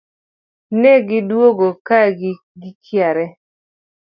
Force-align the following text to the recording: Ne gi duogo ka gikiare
Ne 0.79 0.91
gi 1.07 1.19
duogo 1.29 1.69
ka 1.87 1.99
gikiare 2.19 3.25